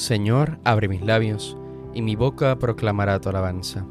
Señor, 0.00 0.58
abre 0.64 0.88
mis 0.88 1.02
labios, 1.02 1.58
y 1.92 2.00
mi 2.00 2.16
boca 2.16 2.58
proclamará 2.58 3.20
tu 3.20 3.28
alabanza. 3.28 3.84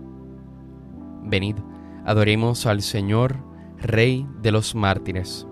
Venid, 1.24 1.58
adoremos 2.04 2.66
al 2.66 2.82
Señor, 2.82 3.36
Rey 3.78 4.28
de 4.42 4.52
los 4.52 4.74
mártires. 4.74 5.46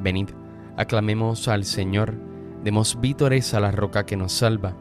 Venid, 0.00 0.28
aclamemos 0.76 1.48
al 1.48 1.64
Señor, 1.64 2.14
demos 2.62 3.00
vítores 3.00 3.52
a 3.52 3.58
la 3.58 3.72
roca 3.72 4.06
que 4.06 4.16
nos 4.16 4.30
salva. 4.30 4.76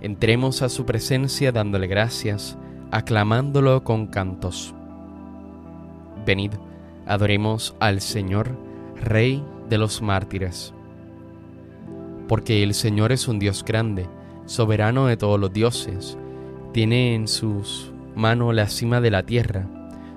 Entremos 0.00 0.62
a 0.62 0.70
su 0.70 0.86
presencia 0.86 1.52
dándole 1.52 1.86
gracias, 1.86 2.56
aclamándolo 2.92 3.84
con 3.84 4.06
cantos. 4.06 4.74
Venid, 6.24 6.52
adoremos 7.06 7.76
al 7.78 8.00
Señor, 8.00 8.56
Rey 9.02 9.44
de 9.68 9.76
los 9.76 10.00
mártires 10.00 10.72
porque 12.28 12.62
el 12.62 12.74
Señor 12.74 13.12
es 13.12 13.28
un 13.28 13.38
Dios 13.38 13.64
grande, 13.64 14.08
soberano 14.46 15.06
de 15.06 15.16
todos 15.16 15.38
los 15.38 15.52
dioses. 15.52 16.18
Tiene 16.72 17.14
en 17.14 17.28
sus 17.28 17.92
manos 18.14 18.54
la 18.54 18.68
cima 18.68 19.00
de 19.00 19.10
la 19.10 19.24
tierra, 19.24 19.66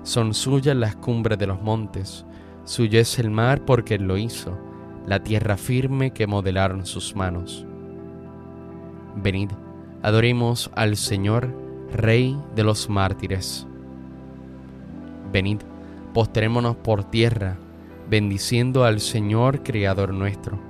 son 0.02 0.34
suyas 0.34 0.76
las 0.76 0.96
cumbres 0.96 1.38
de 1.38 1.46
los 1.46 1.62
montes, 1.62 2.24
suyo 2.64 2.98
es 2.98 3.18
el 3.18 3.30
mar 3.30 3.64
porque 3.64 3.94
Él 3.94 4.04
lo 4.04 4.16
hizo, 4.16 4.58
la 5.06 5.22
tierra 5.22 5.56
firme 5.56 6.12
que 6.12 6.26
modelaron 6.26 6.86
sus 6.86 7.14
manos. 7.14 7.66
Venid, 9.16 9.50
adoremos 10.02 10.70
al 10.74 10.96
Señor, 10.96 11.54
Rey 11.92 12.38
de 12.54 12.62
los 12.62 12.88
mártires. 12.88 13.66
Venid, 15.32 15.58
postrémonos 16.14 16.76
por 16.76 17.04
tierra, 17.04 17.56
bendiciendo 18.08 18.84
al 18.84 19.00
Señor, 19.00 19.62
Creador 19.62 20.14
nuestro 20.14 20.69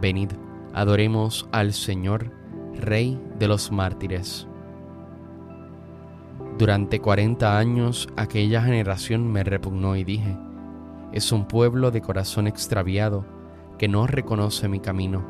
Venid, 0.00 0.30
adoremos 0.74 1.48
al 1.50 1.72
Señor, 1.72 2.30
Rey 2.74 3.20
de 3.38 3.48
los 3.48 3.72
mártires. 3.72 4.46
Durante 6.56 7.00
cuarenta 7.00 7.58
años 7.58 8.08
aquella 8.16 8.62
generación 8.62 9.30
me 9.30 9.42
repugnó 9.42 9.96
y 9.96 10.04
dije, 10.04 10.36
es 11.12 11.32
un 11.32 11.46
pueblo 11.46 11.90
de 11.90 12.00
corazón 12.00 12.46
extraviado 12.46 13.24
que 13.78 13.88
no 13.88 14.06
reconoce 14.06 14.68
mi 14.68 14.78
camino. 14.78 15.24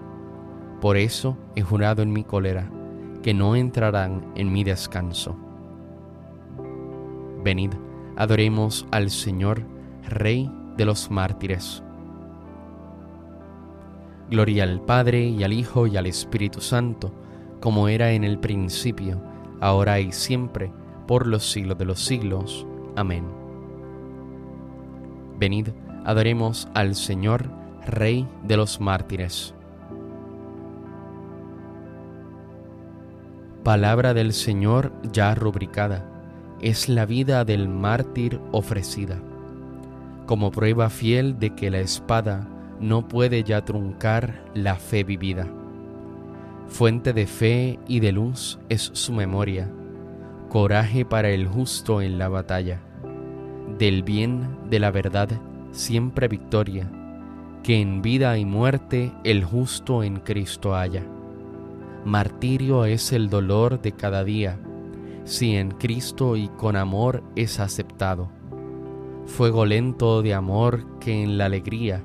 Por 0.81 0.97
eso 0.97 1.39
he 1.55 1.63
jurado 1.63 2.03
en 2.03 2.13
mi 2.13 2.25
cólera 2.25 2.71
que 3.23 3.33
no 3.33 3.57
entrarán 3.57 4.33
en 4.35 4.53
mi 4.53 4.65
descanso. 4.65 5.37
Venid, 7.43 7.73
adoremos 8.17 8.87
al 8.91 9.11
Señor, 9.11 9.63
Rey 10.09 10.51
de 10.77 10.85
los 10.85 11.11
mártires. 11.11 11.83
Gloria 14.31 14.65
al 14.65 14.81
Padre 14.81 15.25
y 15.25 15.43
al 15.43 15.53
Hijo 15.53 15.87
y 15.87 15.97
al 15.97 16.07
Espíritu 16.07 16.61
Santo, 16.61 17.13
como 17.61 17.89
era 17.89 18.13
en 18.13 18.25
el 18.25 18.39
principio, 18.39 19.21
ahora 19.61 20.01
y 20.01 20.13
siempre, 20.13 20.71
por 21.07 21.27
los 21.27 21.51
siglos 21.51 21.79
de 21.79 21.87
los 21.87 22.01
siglos. 22.01 22.67
Amén. 22.95 23.25
Venid, 25.39 25.69
adoremos 26.05 26.69
al 26.75 26.95
Señor, 26.95 27.51
Rey 27.87 28.29
de 28.43 28.59
los 28.59 28.81
mártires. 28.81 29.55
Palabra 33.65 34.13
del 34.13 34.35
Señor 34.35 34.93
ya 35.11 35.35
rubricada, 35.35 36.05
es 36.61 36.89
la 36.89 37.07
vida 37.07 37.45
del 37.45 37.69
mártir 37.69 38.41
ofrecida, 38.53 39.19
como 40.27 40.51
prueba 40.51 40.91
fiel 40.91 41.39
de 41.39 41.55
que 41.55 41.71
la 41.71 41.79
espada 41.79 42.47
no 42.81 43.09
puede 43.09 43.43
ya 43.43 43.65
truncar 43.65 44.45
la 44.55 44.77
fe 44.77 45.05
vivida. 45.05 45.47
Fuente 46.69 47.13
de 47.13 47.27
fe 47.27 47.79
y 47.89 48.01
de 48.01 48.13
luz 48.13 48.59
es 48.69 48.91
su 48.93 49.13
memoria, 49.13 49.71
coraje 50.49 51.05
para 51.05 51.31
el 51.31 51.47
justo 51.47 52.03
en 52.03 52.19
la 52.19 52.29
batalla. 52.29 52.81
Del 53.79 54.03
bien, 54.03 54.59
de 54.69 54.79
la 54.79 54.91
verdad, 54.91 55.29
siempre 55.73 56.29
victoria, 56.29 56.91
que 57.63 57.81
en 57.81 58.03
vida 58.03 58.37
y 58.39 58.45
muerte 58.45 59.13
el 59.25 59.45
justo 59.45 60.03
en 60.03 60.21
Cristo 60.21 60.75
haya. 60.77 61.05
Martirio 62.05 62.85
es 62.85 63.13
el 63.13 63.29
dolor 63.29 63.81
de 63.81 63.93
cada 63.93 64.25
día, 64.25 64.59
si 65.25 65.57
en 65.57 65.73
Cristo 65.73 66.37
y 66.37 66.49
con 66.49 66.77
amor 66.77 67.23
es 67.35 67.61
aceptado. 67.61 68.31
Fuego 69.27 69.67
lento 69.67 70.23
de 70.23 70.33
amor 70.33 70.99
que 71.01 71.23
en 71.23 71.37
la 71.37 71.47
alegría 71.47 72.03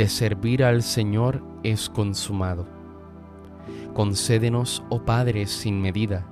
de 0.00 0.08
servir 0.08 0.64
al 0.64 0.82
Señor 0.82 1.42
es 1.62 1.90
consumado. 1.90 2.66
Concédenos, 3.92 4.82
oh 4.88 5.02
Padre, 5.02 5.44
sin 5.44 5.82
medida, 5.82 6.26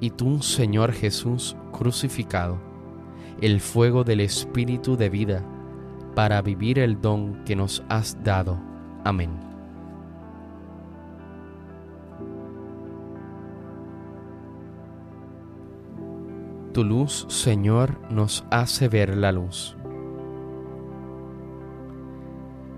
y 0.00 0.08
tú, 0.08 0.40
Señor 0.40 0.90
Jesús, 0.94 1.54
crucificado, 1.70 2.56
el 3.42 3.60
fuego 3.60 4.04
del 4.04 4.20
Espíritu 4.20 4.96
de 4.96 5.10
vida, 5.10 5.44
para 6.14 6.40
vivir 6.40 6.78
el 6.78 6.98
don 7.02 7.44
que 7.44 7.54
nos 7.54 7.84
has 7.90 8.16
dado. 8.24 8.58
Amén. 9.04 9.32
Tu 16.72 16.82
luz, 16.82 17.26
Señor, 17.28 18.00
nos 18.10 18.46
hace 18.50 18.88
ver 18.88 19.14
la 19.14 19.30
luz 19.30 19.76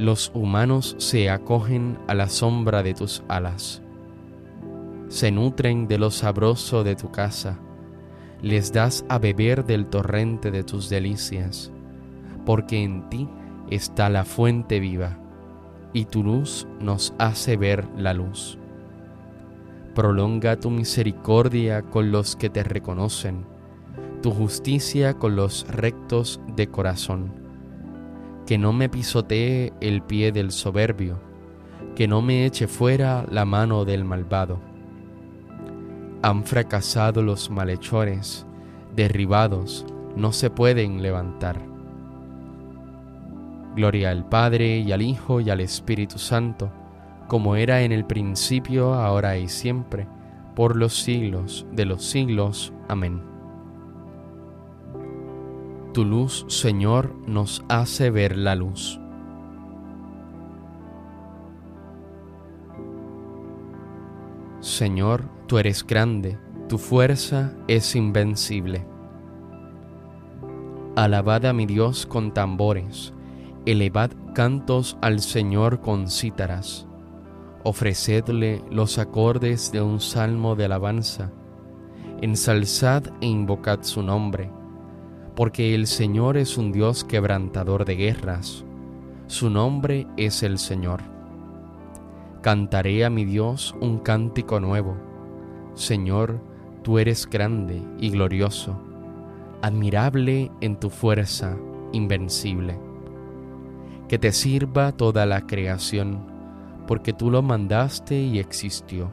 los 0.00 0.32
humanos 0.34 0.96
se 0.98 1.28
acogen 1.28 1.98
a 2.08 2.14
la 2.14 2.30
sombra 2.30 2.82
de 2.82 2.94
tus 2.94 3.22
alas. 3.28 3.82
Se 5.08 5.30
nutren 5.30 5.88
de 5.88 5.98
lo 5.98 6.10
sabroso 6.10 6.84
de 6.84 6.96
tu 6.96 7.10
casa, 7.10 7.58
les 8.40 8.72
das 8.72 9.04
a 9.10 9.18
beber 9.18 9.66
del 9.66 9.84
torrente 9.84 10.50
de 10.50 10.64
tus 10.64 10.88
delicias, 10.88 11.70
porque 12.46 12.82
en 12.82 13.10
ti 13.10 13.28
está 13.68 14.08
la 14.08 14.24
fuente 14.24 14.80
viva, 14.80 15.18
y 15.92 16.06
tu 16.06 16.24
luz 16.24 16.66
nos 16.80 17.12
hace 17.18 17.58
ver 17.58 17.86
la 17.98 18.14
luz. 18.14 18.56
Prolonga 19.94 20.56
tu 20.56 20.70
misericordia 20.70 21.82
con 21.82 22.10
los 22.10 22.36
que 22.36 22.48
te 22.48 22.62
reconocen, 22.62 23.44
tu 24.22 24.30
justicia 24.30 25.12
con 25.18 25.36
los 25.36 25.68
rectos 25.68 26.40
de 26.56 26.68
corazón 26.68 27.39
que 28.50 28.58
no 28.58 28.72
me 28.72 28.88
pisotee 28.88 29.72
el 29.80 30.02
pie 30.02 30.32
del 30.32 30.50
soberbio, 30.50 31.20
que 31.94 32.08
no 32.08 32.20
me 32.20 32.46
eche 32.46 32.66
fuera 32.66 33.24
la 33.30 33.44
mano 33.44 33.84
del 33.84 34.04
malvado. 34.04 34.58
Han 36.22 36.42
fracasado 36.42 37.22
los 37.22 37.48
malhechores, 37.48 38.44
derribados, 38.96 39.86
no 40.16 40.32
se 40.32 40.50
pueden 40.50 41.00
levantar. 41.00 41.60
Gloria 43.76 44.10
al 44.10 44.28
Padre 44.28 44.78
y 44.78 44.90
al 44.90 45.02
Hijo 45.02 45.40
y 45.40 45.48
al 45.48 45.60
Espíritu 45.60 46.18
Santo, 46.18 46.72
como 47.28 47.54
era 47.54 47.82
en 47.82 47.92
el 47.92 48.04
principio, 48.04 48.94
ahora 48.94 49.38
y 49.38 49.46
siempre, 49.46 50.08
por 50.56 50.74
los 50.74 50.94
siglos 50.94 51.66
de 51.70 51.84
los 51.84 52.02
siglos. 52.04 52.72
Amén. 52.88 53.29
Tu 55.92 56.04
luz, 56.04 56.44
Señor, 56.46 57.16
nos 57.26 57.64
hace 57.68 58.10
ver 58.10 58.36
la 58.36 58.54
luz. 58.54 59.00
Señor, 64.60 65.24
tú 65.48 65.58
eres 65.58 65.84
grande, 65.84 66.38
tu 66.68 66.78
fuerza 66.78 67.52
es 67.66 67.96
invencible. 67.96 68.86
Alabad 70.94 71.46
a 71.46 71.52
mi 71.52 71.66
Dios 71.66 72.06
con 72.06 72.32
tambores, 72.32 73.12
elevad 73.66 74.12
cantos 74.32 74.96
al 75.00 75.18
Señor 75.18 75.80
con 75.80 76.08
cítaras, 76.08 76.86
ofrecedle 77.64 78.62
los 78.70 78.98
acordes 78.98 79.72
de 79.72 79.82
un 79.82 79.98
salmo 79.98 80.54
de 80.54 80.66
alabanza, 80.66 81.32
ensalzad 82.20 83.04
e 83.20 83.26
invocad 83.26 83.82
su 83.82 84.02
nombre, 84.02 84.50
porque 85.40 85.74
el 85.74 85.86
Señor 85.86 86.36
es 86.36 86.58
un 86.58 86.70
Dios 86.70 87.02
quebrantador 87.02 87.86
de 87.86 87.96
guerras, 87.96 88.62
su 89.26 89.48
nombre 89.48 90.06
es 90.18 90.42
el 90.42 90.58
Señor. 90.58 91.00
Cantaré 92.42 93.06
a 93.06 93.08
mi 93.08 93.24
Dios 93.24 93.74
un 93.80 94.00
cántico 94.00 94.60
nuevo. 94.60 94.98
Señor, 95.72 96.42
tú 96.82 96.98
eres 96.98 97.26
grande 97.26 97.82
y 97.98 98.10
glorioso, 98.10 98.78
admirable 99.62 100.50
en 100.60 100.78
tu 100.78 100.90
fuerza, 100.90 101.56
invencible. 101.94 102.78
Que 104.08 104.18
te 104.18 104.32
sirva 104.32 104.92
toda 104.92 105.24
la 105.24 105.46
creación, 105.46 106.18
porque 106.86 107.14
tú 107.14 107.30
lo 107.30 107.40
mandaste 107.40 108.20
y 108.20 108.40
existió. 108.40 109.10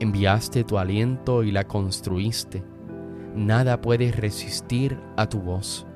Enviaste 0.00 0.64
tu 0.64 0.78
aliento 0.78 1.42
y 1.42 1.50
la 1.52 1.64
construiste. 1.64 2.64
Nada 3.38 3.80
puede 3.80 4.12
resistir 4.12 4.98
a 5.16 5.28
tu 5.28 5.40
voz. 5.40 5.86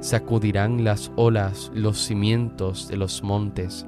Sacudirán 0.00 0.84
las 0.84 1.12
olas 1.16 1.70
los 1.74 1.98
cimientos 1.98 2.88
de 2.88 2.96
los 2.96 3.22
montes 3.22 3.86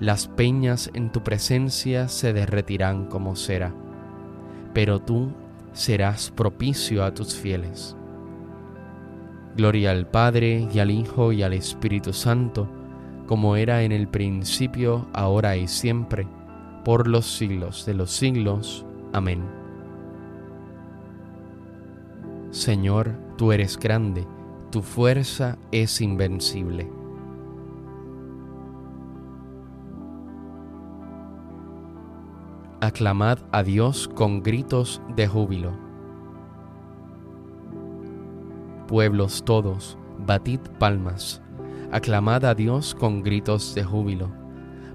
las 0.00 0.28
peñas 0.28 0.90
en 0.92 1.10
tu 1.10 1.22
presencia 1.22 2.08
se 2.08 2.34
derretirán 2.34 3.06
como 3.06 3.34
cera, 3.34 3.72
pero 4.74 5.00
tú 5.00 5.32
serás 5.72 6.30
propicio 6.30 7.02
a 7.02 7.14
tus 7.14 7.34
fieles. 7.34 7.96
Gloria 9.56 9.92
al 9.92 10.06
Padre 10.06 10.68
y 10.70 10.80
al 10.80 10.90
Hijo 10.90 11.32
y 11.32 11.42
al 11.42 11.54
Espíritu 11.54 12.12
Santo, 12.12 12.68
como 13.26 13.56
era 13.56 13.84
en 13.84 13.92
el 13.92 14.06
principio, 14.06 15.08
ahora 15.14 15.56
y 15.56 15.66
siempre, 15.66 16.28
por 16.84 17.08
los 17.08 17.24
siglos 17.24 17.86
de 17.86 17.94
los 17.94 18.10
siglos. 18.10 18.84
Amén. 19.14 19.65
Señor, 22.56 23.12
tú 23.36 23.52
eres 23.52 23.78
grande, 23.78 24.26
tu 24.70 24.80
fuerza 24.80 25.58
es 25.72 26.00
invencible. 26.00 26.90
aclamad 32.80 33.40
a 33.52 33.62
Dios 33.62 34.08
con 34.08 34.42
gritos 34.42 35.02
de 35.16 35.26
júbilo. 35.26 35.72
Pueblos 38.86 39.44
todos, 39.44 39.98
batid 40.24 40.60
palmas, 40.78 41.42
aclamad 41.92 42.46
a 42.46 42.54
Dios 42.54 42.94
con 42.94 43.22
gritos 43.22 43.74
de 43.74 43.84
júbilo, 43.84 44.30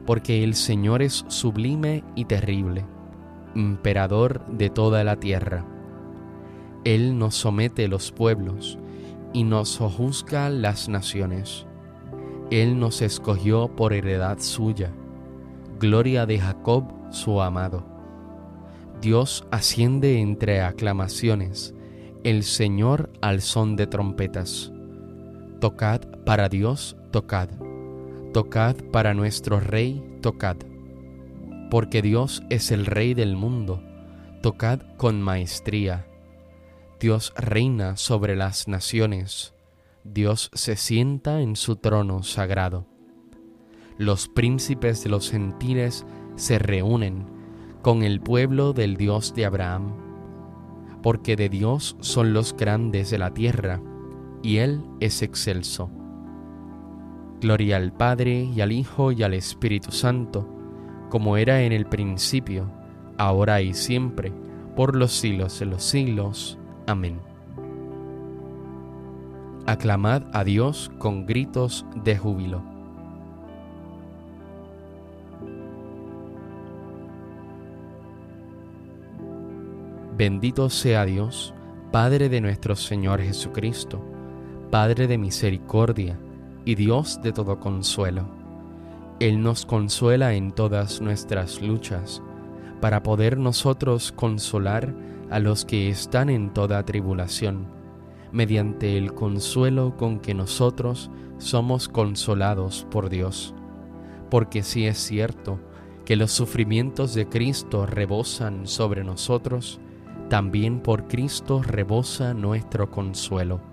porque 0.08 0.44
el 0.44 0.56
Señor 0.56 1.04
es 1.04 1.26
sublime 1.28 2.04
y 2.16 2.26
terrible, 2.26 2.86
emperador 3.54 4.44
de 4.48 4.72
toda 4.72 5.04
la 5.04 5.18
tierra. 5.18 5.71
Él 6.84 7.18
nos 7.18 7.36
somete 7.36 7.88
los 7.88 8.12
pueblos 8.12 8.78
y 9.34 9.44
nos 9.44 9.70
sojuzga 9.70 10.50
las 10.50 10.90
naciones. 10.90 11.66
Él 12.50 12.80
nos 12.80 13.02
escogió 13.02 13.76
por 13.76 13.94
heredad 13.94 14.40
suya, 14.40 14.92
gloria 15.80 16.26
de 16.26 16.40
Jacob 16.40 16.84
su 17.12 17.42
amado. 17.42 17.86
Dios 19.02 19.46
asciende 19.52 20.20
entre 20.20 20.62
aclamaciones, 20.62 21.74
el 22.24 22.44
Señor 22.44 23.10
al 23.22 23.42
son 23.42 23.76
de 23.76 23.88
trompetas. 23.88 24.72
Tocad 25.60 26.02
para 26.26 26.50
Dios, 26.50 26.98
tocad. 27.12 27.50
Tocad 28.34 28.76
para 28.92 29.14
nuestro 29.14 29.60
Rey, 29.60 30.04
tocad. 30.22 30.58
Porque 31.70 32.02
Dios 32.02 32.44
es 32.50 32.72
el 32.72 32.86
Rey 32.86 33.14
del 33.14 33.36
mundo, 33.36 33.82
tocad 34.42 34.80
con 34.98 35.22
maestría. 35.22 36.08
Dios 37.02 37.34
reina 37.36 37.98
sobre 37.98 38.36
las 38.36 38.68
naciones, 38.68 39.56
Dios 40.04 40.52
se 40.54 40.76
sienta 40.76 41.42
en 41.42 41.56
su 41.56 41.78
trono 41.78 42.22
sagrado. 42.22 42.86
Los 43.98 44.28
príncipes 44.28 45.04
de 45.04 45.10
los 45.10 45.32
gentiles 45.32 46.06
se 46.36 46.60
reúnen 46.60 47.26
con 47.82 48.04
el 48.04 48.22
pueblo 48.22 48.74
del 48.74 48.98
Dios 48.98 49.34
de 49.34 49.46
Abraham, 49.48 49.96
porque 51.02 51.36
de 51.36 51.50
Dios 51.50 51.98
son 52.02 52.34
los 52.34 52.56
grandes 52.56 53.10
de 53.10 53.18
la 53.18 53.34
tierra, 53.34 53.82
y 54.44 54.58
Él 54.58 54.84
es 55.00 55.24
excelso. 55.24 55.90
Gloria 57.42 57.78
al 57.78 57.94
Padre 57.94 58.44
y 58.44 58.62
al 58.62 58.72
Hijo 58.72 59.12
y 59.12 59.24
al 59.24 59.34
Espíritu 59.34 59.92
Santo, 59.92 60.48
como 61.10 61.36
era 61.36 61.64
en 61.64 61.72
el 61.72 61.88
principio, 61.88 62.72
ahora 63.18 63.60
y 63.64 63.74
siempre, 63.74 64.32
por 64.76 64.96
los 64.96 65.12
siglos 65.14 65.58
de 65.58 65.66
los 65.66 65.84
siglos. 65.84 66.60
Amén. 66.92 67.22
Aclamad 69.66 70.24
a 70.34 70.44
Dios 70.44 70.92
con 70.98 71.26
gritos 71.26 71.86
de 72.04 72.18
júbilo. 72.18 72.62
Bendito 80.18 80.70
sea 80.70 81.06
Dios, 81.06 81.54
Padre 81.94 82.28
de 82.28 82.42
nuestro 82.42 82.76
Señor 82.76 83.22
Jesucristo, 83.22 84.04
Padre 84.70 85.08
de 85.08 85.18
misericordia 85.18 86.20
y 86.66 86.76
Dios 86.76 87.22
de 87.22 87.32
todo 87.32 87.58
consuelo. 87.62 88.26
Él 89.22 89.42
nos 89.42 89.66
consuela 89.66 90.34
en 90.34 90.52
todas 90.52 91.00
nuestras 91.00 91.62
luchas, 91.62 92.22
para 92.82 93.02
poder 93.02 93.38
nosotros 93.38 94.12
consolar 94.12 94.94
a 95.32 95.40
los 95.40 95.66
que 95.66 95.90
están 95.90 96.30
en 96.30 96.54
toda 96.54 96.86
tribulación, 96.86 97.66
mediante 98.32 98.98
el 98.98 99.14
consuelo 99.14 99.96
con 99.98 100.20
que 100.20 100.34
nosotros 100.34 101.10
somos 101.38 101.90
consolados 101.90 102.86
por 102.92 103.10
Dios. 103.10 103.56
Porque 104.30 104.62
si 104.62 104.86
es 104.86 104.98
cierto 104.98 105.60
que 106.06 106.16
los 106.16 106.32
sufrimientos 106.32 107.14
de 107.14 107.28
Cristo 107.28 107.86
rebosan 107.86 108.68
sobre 108.68 109.04
nosotros, 109.04 109.80
también 110.30 110.82
por 110.82 111.08
Cristo 111.08 111.62
rebosa 111.64 112.34
nuestro 112.34 112.92
consuelo. 112.92 113.71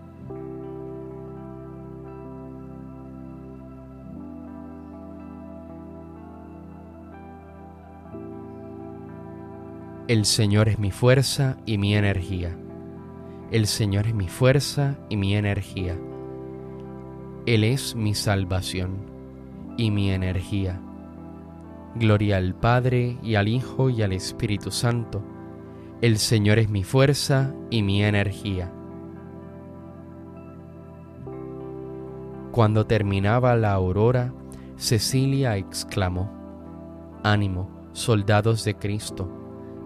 El 10.08 10.24
Señor 10.24 10.70
es 10.70 10.78
mi 10.78 10.90
fuerza 10.90 11.58
y 11.66 11.76
mi 11.76 11.94
energía. 11.94 12.56
El 13.50 13.66
Señor 13.66 14.06
es 14.06 14.14
mi 14.14 14.26
fuerza 14.26 14.96
y 15.10 15.18
mi 15.18 15.36
energía. 15.36 15.98
Él 17.44 17.62
es 17.62 17.94
mi 17.94 18.14
salvación 18.14 18.96
y 19.76 19.90
mi 19.90 20.10
energía. 20.10 20.80
Gloria 21.94 22.38
al 22.38 22.54
Padre 22.54 23.18
y 23.22 23.34
al 23.34 23.48
Hijo 23.48 23.90
y 23.90 24.00
al 24.00 24.14
Espíritu 24.14 24.70
Santo 24.70 25.22
el 26.00 26.16
Señor 26.16 26.58
es 26.58 26.70
mi 26.70 26.84
fuerza 26.84 27.52
y 27.68 27.82
mi 27.82 28.02
energía. 28.02 28.72
Cuando 32.52 32.86
terminaba 32.86 33.56
la 33.56 33.74
aurora, 33.74 34.32
Cecilia 34.76 35.58
exclamó, 35.58 36.30
Ánimo, 37.24 37.68
soldados 37.92 38.64
de 38.64 38.74
Cristo, 38.74 39.37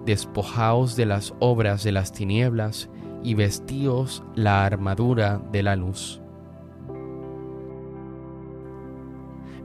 despojaos 0.07 0.97
de 0.97 1.07
las 1.07 1.35
obras 1.39 1.85
de 1.85 1.93
las 1.93 2.13
tinieblas 2.13 2.89
y 3.23 3.35
vestíos 3.35 4.23
la 4.35 4.65
armadura 4.65 5.41
de 5.53 5.63
la 5.63 5.77
luz. 5.77 6.21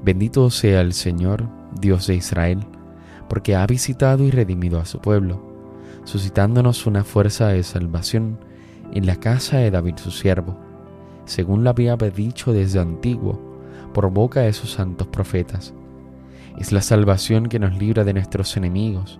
Bendito 0.03 0.49
sea 0.49 0.81
el 0.81 0.93
Señor, 0.93 1.49
Dios 1.79 2.07
de 2.07 2.15
Israel, 2.15 2.59
porque 3.27 3.55
ha 3.55 3.65
visitado 3.65 4.23
y 4.23 4.31
redimido 4.31 4.79
a 4.79 4.85
su 4.85 4.99
pueblo 4.99 5.47
suscitándonos 6.07 6.87
una 6.87 7.03
fuerza 7.03 7.49
de 7.49 7.63
salvación 7.63 8.39
en 8.93 9.05
la 9.05 9.17
casa 9.17 9.57
de 9.57 9.71
David 9.71 9.95
su 9.97 10.09
siervo, 10.09 10.57
según 11.25 11.65
lo 11.65 11.69
había 11.69 11.97
dicho 11.97 12.53
desde 12.53 12.79
antiguo, 12.79 13.41
por 13.93 14.09
boca 14.09 14.39
de 14.41 14.53
sus 14.53 14.71
santos 14.71 15.07
profetas. 15.07 15.73
Es 16.57 16.71
la 16.71 16.81
salvación 16.81 17.47
que 17.47 17.59
nos 17.59 17.77
libra 17.77 18.05
de 18.05 18.13
nuestros 18.13 18.55
enemigos 18.55 19.19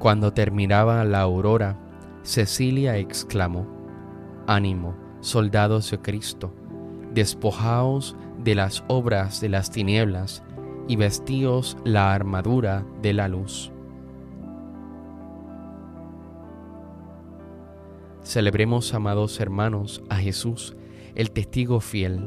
Cuando 0.00 0.32
terminaba 0.32 1.04
la 1.04 1.20
aurora, 1.20 1.78
Cecilia 2.22 2.96
exclamó, 2.96 3.66
Ánimo, 4.46 4.96
soldados 5.20 5.90
de 5.90 6.00
Cristo, 6.00 6.54
despojaos 7.12 8.16
de 8.42 8.54
las 8.54 8.82
obras 8.88 9.42
de 9.42 9.50
las 9.50 9.70
tinieblas 9.70 10.42
y 10.88 10.96
vestíos 10.96 11.76
la 11.84 12.14
armadura 12.14 12.86
de 13.02 13.12
la 13.12 13.28
luz. 13.28 13.70
Celebremos, 18.22 18.94
amados 18.94 19.38
hermanos, 19.38 20.02
a 20.08 20.16
Jesús, 20.16 20.76
el 21.14 21.30
testigo 21.30 21.78
fiel, 21.80 22.26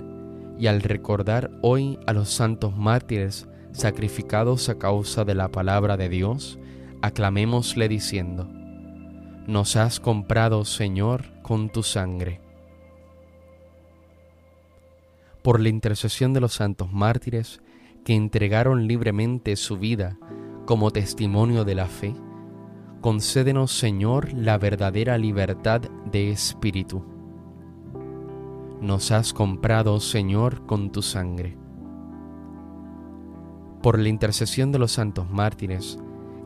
y 0.60 0.68
al 0.68 0.84
recordar 0.84 1.50
hoy 1.64 1.98
a 2.06 2.14
los 2.14 2.30
santos 2.30 2.78
mártires 2.78 3.48
sacrificados 3.72 4.70
a 4.70 4.78
causa 4.78 5.26
de 5.26 5.34
la 5.34 5.48
palabra 5.48 5.98
de 5.98 6.10
Dios, 6.10 6.60
aclamémosle 7.04 7.90
diciendo, 7.90 8.48
Nos 9.46 9.76
has 9.76 10.00
comprado, 10.00 10.64
Señor, 10.64 11.26
con 11.42 11.70
tu 11.70 11.84
sangre. 11.84 12.40
Por 15.42 15.60
la 15.60 15.68
intercesión 15.68 16.32
de 16.32 16.40
los 16.40 16.54
santos 16.54 16.94
mártires 16.94 17.60
que 18.06 18.16
entregaron 18.16 18.88
libremente 18.88 19.58
su 19.58 19.78
vida 19.78 20.18
como 20.66 20.92
testimonio 20.92 21.66
de 21.66 21.76
la 21.76 21.88
fe, 21.88 22.16
concédenos, 23.02 23.78
Señor, 23.78 24.32
la 24.32 24.58
verdadera 24.58 25.18
libertad 25.18 25.82
de 26.10 26.32
espíritu. 26.32 27.04
Nos 28.80 29.12
has 29.12 29.34
comprado, 29.34 30.00
Señor, 30.00 30.66
con 30.66 30.90
tu 30.94 31.02
sangre. 31.02 31.58
Por 33.82 34.00
la 34.00 34.08
intercesión 34.08 34.72
de 34.72 34.80
los 34.80 34.94
santos 34.94 35.30
mártires, 35.30 36.00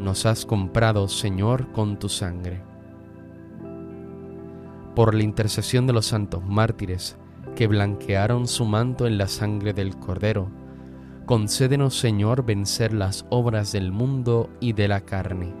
Nos 0.00 0.26
has 0.26 0.46
comprado, 0.46 1.06
Señor, 1.08 1.70
con 1.72 1.98
tu 1.98 2.08
sangre. 2.08 2.62
Por 4.96 5.14
la 5.14 5.22
intercesión 5.22 5.86
de 5.86 5.92
los 5.92 6.06
santos 6.06 6.42
mártires, 6.44 7.18
que 7.54 7.66
blanquearon 7.66 8.48
su 8.48 8.64
manto 8.64 9.06
en 9.06 9.18
la 9.18 9.28
sangre 9.28 9.72
del 9.74 9.96
Cordero, 9.96 10.50
Concédenos, 11.30 11.96
Señor, 11.96 12.44
vencer 12.44 12.92
las 12.92 13.24
obras 13.30 13.70
del 13.70 13.92
mundo 13.92 14.50
y 14.58 14.72
de 14.72 14.88
la 14.88 15.02
carne. 15.02 15.54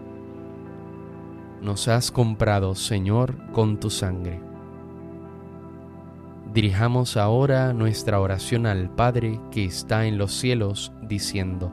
Nos 1.62 1.86
has 1.86 2.10
comprado, 2.10 2.74
Señor, 2.74 3.36
con 3.52 3.78
tu 3.78 3.88
sangre. 3.88 4.40
Dirijamos 6.52 7.16
ahora 7.16 7.72
nuestra 7.72 8.18
oración 8.18 8.66
al 8.66 8.90
Padre 8.90 9.38
que 9.52 9.64
está 9.64 10.06
en 10.06 10.18
los 10.18 10.32
cielos, 10.32 10.92
diciendo, 11.02 11.72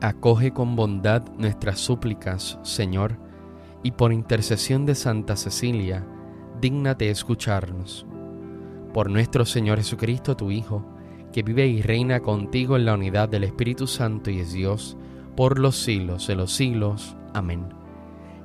Acoge 0.00 0.52
con 0.52 0.76
bondad 0.76 1.24
nuestras 1.36 1.80
súplicas, 1.80 2.58
Señor, 2.62 3.18
y 3.82 3.90
por 3.90 4.12
intercesión 4.12 4.86
de 4.86 4.94
Santa 4.94 5.34
Cecilia, 5.34 6.06
dígnate 6.60 7.10
escucharnos. 7.10 8.06
Por 8.94 9.10
nuestro 9.10 9.44
Señor 9.44 9.78
Jesucristo, 9.78 10.36
tu 10.36 10.52
Hijo, 10.52 10.84
que 11.32 11.42
vive 11.42 11.66
y 11.66 11.82
reina 11.82 12.20
contigo 12.20 12.76
en 12.76 12.84
la 12.84 12.94
unidad 12.94 13.28
del 13.28 13.42
Espíritu 13.42 13.88
Santo 13.88 14.30
y 14.30 14.38
es 14.38 14.52
Dios, 14.52 14.96
por 15.36 15.58
los 15.58 15.76
siglos 15.76 16.28
de 16.28 16.36
los 16.36 16.52
siglos. 16.52 17.16
Amén. 17.34 17.68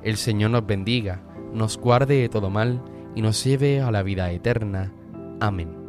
El 0.01 0.17
Señor 0.17 0.51
nos 0.51 0.65
bendiga, 0.65 1.21
nos 1.53 1.77
guarde 1.77 2.21
de 2.21 2.29
todo 2.29 2.49
mal 2.49 2.81
y 3.15 3.21
nos 3.21 3.43
lleve 3.43 3.79
a 3.79 3.91
la 3.91 4.01
vida 4.01 4.31
eterna. 4.31 4.91
Amén. 5.39 5.82